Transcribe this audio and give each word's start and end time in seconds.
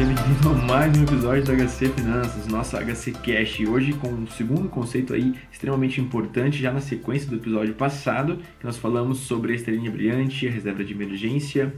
bem-vindo 0.00 0.48
a 0.48 0.54
mais 0.54 0.96
um 0.96 1.02
episódio 1.02 1.44
do 1.44 1.52
HC 1.52 1.90
Finanças, 1.90 2.46
nosso 2.46 2.74
HC 2.74 3.12
Cash. 3.12 3.60
Hoje 3.68 3.92
com 3.92 4.08
um 4.08 4.26
segundo 4.26 4.66
conceito 4.66 5.12
aí 5.12 5.34
extremamente 5.52 6.00
importante, 6.00 6.58
já 6.58 6.72
na 6.72 6.80
sequência 6.80 7.28
do 7.28 7.36
episódio 7.36 7.74
passado, 7.74 8.38
que 8.58 8.64
nós 8.64 8.78
falamos 8.78 9.18
sobre 9.18 9.52
a 9.52 9.56
estrelinha 9.56 9.90
brilhante, 9.90 10.48
a 10.48 10.50
reserva 10.50 10.82
de 10.82 10.94
emergência. 10.94 11.74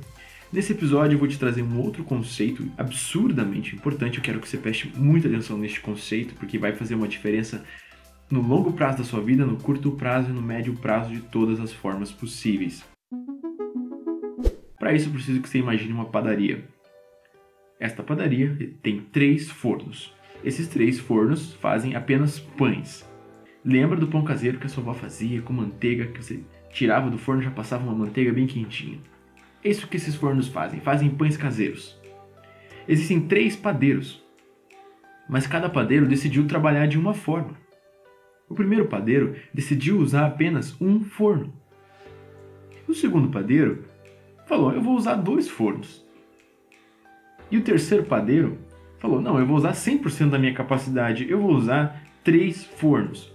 Nesse 0.52 0.70
episódio 0.73 1.16
eu 1.16 1.19
vou 1.19 1.27
te 1.27 1.37
trazer 1.37 1.62
um 1.62 1.80
outro 1.80 2.05
conceito 2.05 2.64
absurdamente 2.79 3.74
importante. 3.74 4.19
Eu 4.19 4.23
quero 4.23 4.39
que 4.39 4.48
você 4.48 4.57
preste 4.57 4.93
muita 4.96 5.27
atenção 5.27 5.59
neste 5.59 5.80
conceito, 5.80 6.32
porque 6.34 6.59
vai 6.59 6.73
fazer 6.73 6.95
uma 6.95 7.09
diferença 7.09 7.64
no 8.30 8.41
longo 8.41 8.73
prazo 8.73 8.98
da 8.98 9.04
sua 9.04 9.20
vida, 9.20 9.45
no 9.45 9.57
curto 9.57 9.91
prazo 9.91 10.30
e 10.30 10.32
no 10.32 10.41
médio 10.41 10.75
prazo 10.75 11.11
de 11.11 11.23
todas 11.23 11.59
as 11.59 11.73
formas 11.73 12.12
possíveis. 12.12 12.84
Para 14.78 14.95
isso 14.95 15.09
eu 15.09 15.12
preciso 15.12 15.41
que 15.41 15.48
você 15.48 15.59
imagine 15.59 15.92
uma 15.92 16.05
padaria. 16.05 16.64
Esta 17.82 18.00
padaria 18.00 18.56
tem 18.80 19.00
três 19.00 19.50
fornos. 19.50 20.14
Esses 20.45 20.68
três 20.68 21.00
fornos 21.00 21.54
fazem 21.54 21.96
apenas 21.96 22.38
pães. 22.38 23.05
Lembra 23.64 23.98
do 23.98 24.06
pão 24.06 24.22
caseiro 24.22 24.58
que 24.58 24.66
a 24.66 24.68
sua 24.68 24.84
avó 24.84 24.95
fazia 24.95 25.42
com 25.42 25.52
manteiga 25.52 26.06
que 26.06 26.22
você 26.22 26.45
tirava 26.70 27.10
do 27.10 27.18
forno 27.18 27.42
e 27.42 27.45
já 27.45 27.50
passava 27.50 27.82
uma 27.82 27.92
manteiga 27.92 28.32
bem 28.32 28.46
quentinha? 28.46 29.00
É 29.64 29.68
isso 29.68 29.88
que 29.88 29.96
esses 29.96 30.14
fornos 30.14 30.46
fazem, 30.46 30.78
fazem 30.78 31.10
pães 31.10 31.36
caseiros. 31.36 32.00
Existem 32.86 33.20
três 33.20 33.56
padeiros, 33.56 34.24
mas 35.28 35.48
cada 35.48 35.69
padeiro 35.69 36.06
decidiu 36.06 36.46
trabalhar 36.46 36.86
de 36.86 36.96
uma 36.96 37.14
forma. 37.14 37.56
O 38.48 38.55
primeiro 38.55 38.86
padeiro 38.86 39.34
decidiu 39.52 39.98
usar 39.98 40.27
apenas 40.27 40.80
um 40.80 41.00
forno. 41.00 41.52
O 42.86 42.94
segundo 42.94 43.28
padeiro 43.28 43.84
falou: 44.46 44.72
Eu 44.72 44.80
vou 44.80 44.94
usar 44.94 45.17
dois 45.17 45.48
fornos. 45.48 46.02
E 47.53 47.58
o 47.58 47.61
terceiro 47.61 48.03
padeiro 48.03 48.56
falou: 48.98 49.20
Não, 49.20 49.39
eu 49.39 49.47
vou 49.47 49.58
usar 49.58 49.72
100% 49.72 50.31
da 50.31 50.39
minha 50.39 50.55
capacidade, 50.55 51.28
eu 51.28 51.39
vou 51.39 51.53
usar 51.53 52.03
três 52.25 52.64
fornos. 52.64 53.31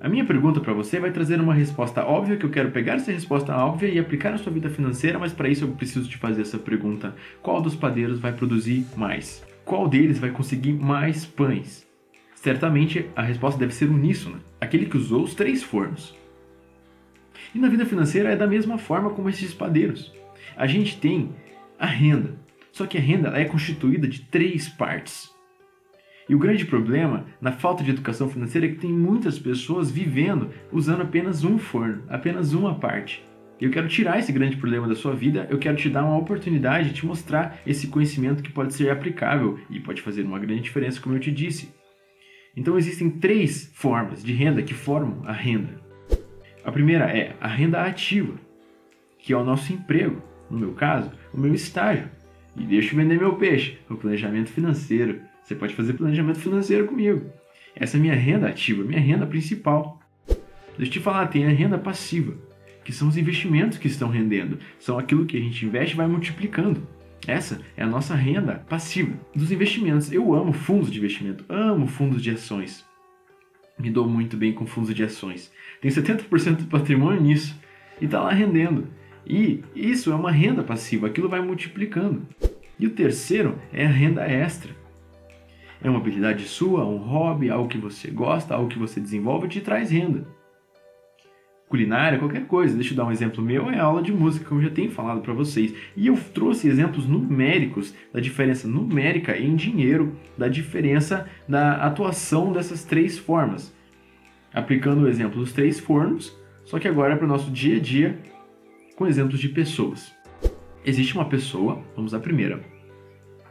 A 0.00 0.08
minha 0.08 0.24
pergunta 0.24 0.60
para 0.60 0.74
você 0.74 0.98
vai 0.98 1.12
trazer 1.12 1.40
uma 1.40 1.54
resposta 1.54 2.04
óbvia, 2.04 2.36
que 2.36 2.44
eu 2.44 2.50
quero 2.50 2.72
pegar 2.72 2.94
essa 2.94 3.12
resposta 3.12 3.56
óbvia 3.56 3.88
e 3.88 3.98
aplicar 3.98 4.32
na 4.32 4.38
sua 4.38 4.52
vida 4.52 4.68
financeira, 4.68 5.20
mas 5.20 5.32
para 5.32 5.48
isso 5.48 5.64
eu 5.64 5.68
preciso 5.68 6.08
te 6.08 6.18
fazer 6.18 6.42
essa 6.42 6.58
pergunta: 6.58 7.14
qual 7.40 7.62
dos 7.62 7.76
padeiros 7.76 8.18
vai 8.18 8.32
produzir 8.32 8.84
mais? 8.96 9.46
Qual 9.64 9.88
deles 9.88 10.18
vai 10.18 10.30
conseguir 10.30 10.72
mais 10.72 11.24
pães? 11.24 11.86
Certamente 12.34 13.08
a 13.14 13.22
resposta 13.22 13.58
deve 13.58 13.72
ser 13.72 13.88
uníssona, 13.88 14.40
aquele 14.60 14.86
que 14.86 14.96
usou 14.96 15.22
os 15.22 15.34
três 15.34 15.62
fornos. 15.62 16.12
E 17.54 17.58
na 17.58 17.68
vida 17.68 17.86
financeira 17.86 18.30
é 18.30 18.36
da 18.36 18.48
mesma 18.48 18.78
forma 18.78 19.10
como 19.10 19.28
esses 19.28 19.54
padeiros. 19.54 20.12
A 20.56 20.66
gente 20.66 20.98
tem 20.98 21.30
a 21.78 21.86
renda, 21.86 22.34
só 22.76 22.86
que 22.86 22.98
a 22.98 23.00
renda 23.00 23.28
é 23.28 23.46
constituída 23.46 24.06
de 24.06 24.20
três 24.20 24.68
partes. 24.68 25.34
E 26.28 26.34
o 26.34 26.38
grande 26.38 26.66
problema 26.66 27.24
na 27.40 27.50
falta 27.50 27.82
de 27.82 27.90
educação 27.90 28.28
financeira 28.28 28.66
é 28.66 28.70
que 28.70 28.76
tem 28.76 28.92
muitas 28.92 29.38
pessoas 29.38 29.90
vivendo 29.90 30.50
usando 30.70 31.00
apenas 31.00 31.42
um 31.42 31.56
forno, 31.56 32.02
apenas 32.06 32.52
uma 32.52 32.78
parte. 32.78 33.24
Eu 33.58 33.70
quero 33.70 33.88
tirar 33.88 34.18
esse 34.18 34.30
grande 34.30 34.58
problema 34.58 34.86
da 34.86 34.94
sua 34.94 35.14
vida, 35.14 35.46
eu 35.48 35.58
quero 35.58 35.78
te 35.78 35.88
dar 35.88 36.04
uma 36.04 36.18
oportunidade 36.18 36.90
de 36.90 36.96
te 36.96 37.06
mostrar 37.06 37.58
esse 37.66 37.86
conhecimento 37.86 38.42
que 38.42 38.52
pode 38.52 38.74
ser 38.74 38.90
aplicável 38.90 39.58
e 39.70 39.80
pode 39.80 40.02
fazer 40.02 40.22
uma 40.24 40.38
grande 40.38 40.60
diferença, 40.60 41.00
como 41.00 41.16
eu 41.16 41.20
te 41.20 41.32
disse. 41.32 41.74
Então 42.54 42.76
existem 42.76 43.08
três 43.08 43.72
formas 43.72 44.22
de 44.22 44.34
renda 44.34 44.62
que 44.62 44.74
formam 44.74 45.22
a 45.24 45.32
renda. 45.32 45.80
A 46.62 46.70
primeira 46.70 47.06
é 47.06 47.34
a 47.40 47.48
renda 47.48 47.82
ativa, 47.82 48.34
que 49.18 49.32
é 49.32 49.36
o 49.36 49.44
nosso 49.44 49.72
emprego, 49.72 50.22
no 50.50 50.58
meu 50.58 50.72
caso, 50.72 51.10
o 51.32 51.40
meu 51.40 51.54
estágio. 51.54 52.14
E 52.56 52.62
deixa 52.64 52.92
eu 52.92 52.96
vender 52.96 53.18
meu 53.18 53.34
peixe, 53.36 53.78
o 53.88 53.96
planejamento 53.96 54.50
financeiro. 54.50 55.20
Você 55.42 55.54
pode 55.54 55.74
fazer 55.74 55.92
planejamento 55.92 56.38
financeiro 56.38 56.86
comigo. 56.86 57.26
Essa 57.74 57.96
é 57.96 57.98
a 57.98 58.02
minha 58.02 58.14
renda 58.14 58.48
ativa, 58.48 58.82
minha 58.82 59.00
renda 59.00 59.26
principal. 59.26 60.00
Deixa 60.26 60.90
eu 60.90 60.90
te 60.90 61.00
falar, 61.00 61.26
tem 61.26 61.46
a 61.46 61.50
renda 61.50 61.78
passiva, 61.78 62.34
que 62.84 62.92
são 62.92 63.08
os 63.08 63.16
investimentos 63.16 63.78
que 63.78 63.86
estão 63.86 64.08
rendendo. 64.08 64.58
São 64.78 64.98
aquilo 64.98 65.26
que 65.26 65.36
a 65.36 65.40
gente 65.40 65.64
investe 65.64 65.94
e 65.94 65.96
vai 65.96 66.06
multiplicando. 66.06 66.86
Essa 67.26 67.60
é 67.76 67.82
a 67.82 67.86
nossa 67.86 68.14
renda 68.14 68.64
passiva 68.68 69.12
dos 69.34 69.50
investimentos. 69.50 70.12
Eu 70.12 70.34
amo 70.34 70.52
fundos 70.52 70.90
de 70.90 70.98
investimento, 70.98 71.44
amo 71.48 71.86
fundos 71.86 72.22
de 72.22 72.30
ações. 72.30 72.84
Me 73.78 73.90
dou 73.90 74.08
muito 74.08 74.36
bem 74.36 74.52
com 74.52 74.66
fundos 74.66 74.94
de 74.94 75.02
ações. 75.02 75.52
Tenho 75.80 75.92
70% 75.92 76.56
do 76.56 76.64
patrimônio 76.66 77.20
nisso 77.20 77.58
e 78.00 78.06
está 78.06 78.20
lá 78.20 78.32
rendendo. 78.32 78.88
E 79.26 79.62
isso 79.74 80.12
é 80.12 80.14
uma 80.14 80.30
renda 80.30 80.62
passiva, 80.62 81.08
aquilo 81.08 81.28
vai 81.28 81.40
multiplicando. 81.40 82.22
E 82.78 82.86
o 82.86 82.90
terceiro 82.90 83.58
é 83.72 83.84
a 83.84 83.90
renda 83.90 84.22
extra. 84.22 84.70
É 85.82 85.90
uma 85.90 85.98
habilidade 85.98 86.44
sua, 86.44 86.86
um 86.86 86.96
hobby, 86.96 87.50
algo 87.50 87.68
que 87.68 87.78
você 87.78 88.08
gosta, 88.10 88.54
algo 88.54 88.68
que 88.68 88.78
você 88.78 89.00
desenvolve 89.00 89.46
e 89.46 89.50
te 89.50 89.60
traz 89.60 89.90
renda. 89.90 90.26
Culinária, 91.68 92.18
qualquer 92.18 92.46
coisa. 92.46 92.76
Deixa 92.76 92.92
eu 92.92 92.96
dar 92.96 93.06
um 93.06 93.10
exemplo 93.10 93.42
meu, 93.42 93.68
é 93.70 93.78
a 93.78 93.84
aula 93.84 94.00
de 94.00 94.12
música, 94.12 94.44
que 94.44 94.52
eu 94.52 94.62
já 94.62 94.70
tenho 94.70 94.90
falado 94.90 95.20
para 95.20 95.34
vocês. 95.34 95.74
E 95.96 96.06
eu 96.06 96.16
trouxe 96.32 96.68
exemplos 96.68 97.06
numéricos 97.06 97.92
da 98.12 98.20
diferença 98.20 98.68
numérica 98.68 99.36
em 99.36 99.56
dinheiro, 99.56 100.16
da 100.38 100.48
diferença 100.48 101.28
da 101.48 101.76
atuação 101.84 102.52
dessas 102.52 102.84
três 102.84 103.18
formas. 103.18 103.74
Aplicando 104.54 105.02
o 105.02 105.08
exemplo 105.08 105.40
dos 105.40 105.52
três 105.52 105.80
fornos, 105.80 106.36
só 106.64 106.78
que 106.78 106.88
agora 106.88 107.14
é 107.14 107.16
para 107.16 107.26
o 107.26 107.28
nosso 107.28 107.50
dia 107.50 107.76
a 107.76 107.80
dia 107.80 108.18
com 108.96 109.06
exemplos 109.06 109.38
de 109.38 109.50
pessoas. 109.50 110.12
Existe 110.84 111.14
uma 111.14 111.28
pessoa, 111.28 111.82
vamos 111.94 112.14
à 112.14 112.18
primeira, 112.18 112.60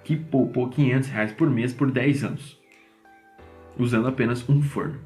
que 0.03 0.15
poupou 0.15 0.69
500 0.69 1.09
reais 1.09 1.31
por 1.31 1.49
mês 1.49 1.71
por 1.71 1.91
10 1.91 2.23
anos, 2.23 2.59
usando 3.77 4.07
apenas 4.07 4.47
um 4.49 4.61
forno. 4.61 4.99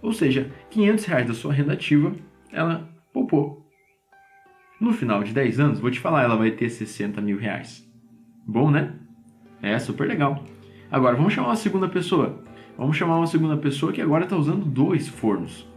Ou 0.00 0.12
seja, 0.12 0.50
500 0.70 1.04
reais 1.04 1.26
da 1.26 1.34
sua 1.34 1.52
renda 1.52 1.72
ativa, 1.72 2.12
ela 2.52 2.88
poupou. 3.12 3.68
No 4.80 4.92
final 4.92 5.22
de 5.22 5.32
10 5.32 5.60
anos, 5.60 5.80
vou 5.80 5.90
te 5.90 6.00
falar, 6.00 6.22
ela 6.22 6.36
vai 6.36 6.52
ter 6.52 6.70
60 6.70 7.20
mil 7.20 7.36
reais. 7.36 7.86
Bom, 8.46 8.70
né? 8.70 8.94
É 9.60 9.78
super 9.78 10.08
legal. 10.08 10.42
Agora, 10.90 11.16
vamos 11.16 11.34
chamar 11.34 11.48
uma 11.48 11.56
segunda 11.56 11.88
pessoa. 11.88 12.42
Vamos 12.78 12.96
chamar 12.96 13.18
uma 13.18 13.26
segunda 13.26 13.56
pessoa 13.56 13.92
que 13.92 14.00
agora 14.00 14.24
está 14.24 14.36
usando 14.36 14.64
dois 14.64 15.06
fornos. 15.06 15.68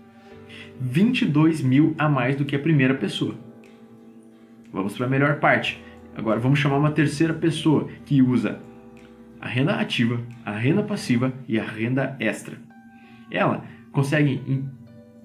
22 0.80 1.62
mil 1.62 1.96
a 1.98 2.08
mais 2.10 2.36
do 2.36 2.46
que 2.46 2.56
a 2.56 2.60
primeira 2.60 2.94
pessoa. 2.94 3.36
Vamos 4.72 4.96
para 4.96 5.06
a 5.06 5.10
melhor 5.10 5.40
parte. 5.40 5.82
Agora 6.16 6.40
vamos 6.40 6.60
chamar 6.60 6.78
uma 6.78 6.92
terceira 6.92 7.34
pessoa 7.34 7.90
que 8.06 8.22
usa 8.22 8.60
a 9.44 9.48
renda 9.50 9.76
ativa, 9.76 10.22
a 10.46 10.52
renda 10.52 10.82
passiva 10.82 11.34
e 11.50 11.60
a 11.60 11.66
renda 11.66 12.16
extra. 12.18 12.56
Ela 13.30 13.66
consegue 13.92 14.42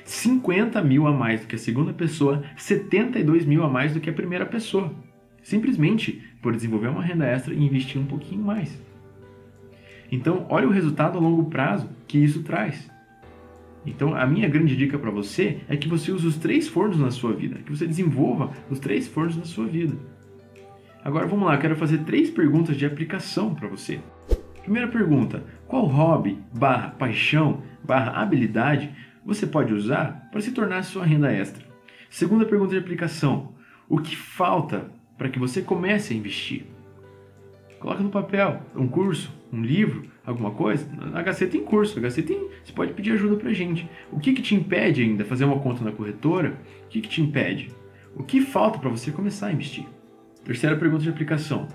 50 0.04 0.82
mil 0.82 1.06
a 1.06 1.12
mais 1.12 1.42
do 1.42 1.46
que 1.46 1.54
a 1.54 1.58
segunda 1.58 1.92
pessoa, 1.92 2.42
72 2.56 3.44
mil 3.44 3.62
a 3.62 3.68
mais 3.68 3.92
do 3.92 4.00
que 4.00 4.08
a 4.08 4.14
primeira 4.14 4.46
pessoa. 4.46 4.90
Simplesmente 5.42 6.22
por 6.40 6.56
desenvolver 6.56 6.88
uma 6.88 7.02
renda 7.02 7.26
extra 7.26 7.52
e 7.52 7.62
investir 7.62 8.00
um 8.00 8.06
pouquinho 8.06 8.42
mais. 8.42 8.80
Então, 10.10 10.46
olha 10.48 10.66
o 10.66 10.72
resultado 10.72 11.18
a 11.18 11.20
longo 11.20 11.50
prazo 11.50 11.90
que 12.08 12.16
isso 12.18 12.42
traz. 12.42 12.90
Então, 13.84 14.14
a 14.14 14.26
minha 14.26 14.48
grande 14.48 14.76
dica 14.76 14.98
para 14.98 15.10
você 15.10 15.60
é 15.68 15.76
que 15.76 15.88
você 15.88 16.12
use 16.12 16.26
os 16.26 16.36
três 16.36 16.68
fornos 16.68 16.98
na 16.98 17.10
sua 17.10 17.32
vida, 17.32 17.58
que 17.64 17.74
você 17.74 17.86
desenvolva 17.86 18.52
os 18.70 18.78
três 18.78 19.08
fornos 19.08 19.36
na 19.36 19.44
sua 19.44 19.66
vida. 19.66 19.96
Agora 21.04 21.26
vamos 21.26 21.46
lá, 21.46 21.58
quero 21.58 21.74
fazer 21.74 21.98
três 21.98 22.30
perguntas 22.30 22.76
de 22.76 22.86
aplicação 22.86 23.54
para 23.54 23.66
você. 23.66 24.00
Primeira 24.62 24.86
pergunta: 24.86 25.44
qual 25.66 25.84
hobby, 25.86 26.38
barra 26.54 26.90
paixão, 26.90 27.62
barra 27.82 28.22
habilidade 28.22 28.90
você 29.24 29.46
pode 29.46 29.72
usar 29.72 30.28
para 30.30 30.40
se 30.40 30.52
tornar 30.52 30.84
sua 30.84 31.04
renda 31.04 31.32
extra? 31.32 31.64
Segunda 32.08 32.44
pergunta 32.44 32.70
de 32.70 32.78
aplicação: 32.78 33.52
o 33.88 33.98
que 33.98 34.14
falta 34.14 34.92
para 35.18 35.28
que 35.28 35.40
você 35.40 35.60
comece 35.60 36.14
a 36.14 36.16
investir? 36.16 36.66
Coloca 37.80 38.02
no 38.02 38.10
papel 38.10 38.62
um 38.76 38.86
curso, 38.86 39.32
um 39.52 39.62
livro, 39.62 40.02
alguma 40.24 40.50
coisa. 40.50 40.86
Na 40.96 41.22
HC 41.22 41.46
tem 41.46 41.62
curso, 41.62 42.00
na 42.00 42.08
HC 42.08 42.22
tem. 42.22 42.48
Você 42.64 42.72
pode 42.72 42.92
pedir 42.94 43.12
ajuda 43.12 43.36
pra 43.36 43.52
gente. 43.52 43.88
O 44.10 44.18
que, 44.18 44.32
que 44.32 44.40
te 44.40 44.54
impede 44.54 45.02
ainda 45.02 45.24
fazer 45.24 45.44
uma 45.44 45.60
conta 45.60 45.84
na 45.84 45.92
corretora? 45.92 46.58
O 46.84 46.88
que, 46.88 47.02
que 47.02 47.08
te 47.08 47.20
impede? 47.20 47.70
O 48.16 48.22
que 48.22 48.40
falta 48.40 48.78
para 48.78 48.88
você 48.88 49.10
começar 49.10 49.48
a 49.48 49.52
investir? 49.52 49.84
Terceira 50.44 50.76
pergunta 50.76 51.02
de 51.02 51.10
aplicação: 51.10 51.68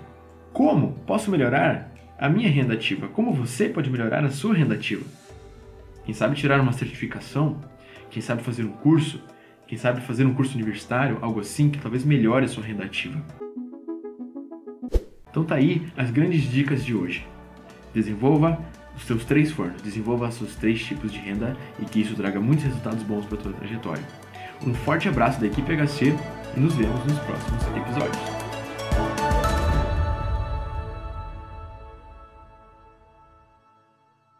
Como 0.52 0.94
posso 1.06 1.30
melhorar 1.30 1.92
a 2.18 2.28
minha 2.28 2.50
renda 2.50 2.74
ativa? 2.74 3.06
Como 3.08 3.32
você 3.32 3.68
pode 3.68 3.90
melhorar 3.90 4.24
a 4.24 4.30
sua 4.30 4.54
renda 4.54 4.74
ativa? 4.74 5.04
Quem 6.04 6.14
sabe 6.14 6.36
tirar 6.36 6.60
uma 6.60 6.72
certificação? 6.72 7.60
Quem 8.10 8.22
sabe 8.22 8.42
fazer 8.42 8.64
um 8.64 8.72
curso? 8.72 9.22
Quem 9.66 9.76
sabe 9.76 10.00
fazer 10.00 10.24
um 10.24 10.32
curso 10.32 10.54
universitário, 10.54 11.18
algo 11.20 11.40
assim 11.40 11.68
que 11.68 11.78
talvez 11.78 12.02
melhore 12.02 12.46
a 12.46 12.48
sua 12.48 12.64
renda 12.64 12.84
ativa. 12.84 13.22
Então 15.30 15.44
tá 15.44 15.56
aí 15.56 15.86
as 15.94 16.10
grandes 16.10 16.42
dicas 16.50 16.84
de 16.84 16.94
hoje. 16.94 17.26
Desenvolva 17.94 18.58
os 18.96 19.04
seus 19.04 19.24
três 19.24 19.52
fornos, 19.52 19.80
desenvolva 19.80 20.28
os 20.28 20.34
seus 20.34 20.54
três 20.56 20.82
tipos 20.82 21.12
de 21.12 21.18
renda 21.18 21.56
e 21.78 21.84
que 21.84 22.00
isso 22.00 22.14
traga 22.14 22.40
muitos 22.40 22.64
resultados 22.64 23.02
bons 23.02 23.24
para 23.26 23.38
a 23.38 23.42
sua 23.42 23.52
trajetória. 23.52 24.04
Um 24.66 24.74
forte 24.74 25.08
abraço 25.08 25.40
da 25.40 25.46
equipe 25.46 25.72
HC 25.72 26.14
e 26.56 26.60
nos 26.60 26.74
vemos 26.74 27.04
nos 27.04 27.18
próximos 27.20 27.62
episódios. 27.76 28.47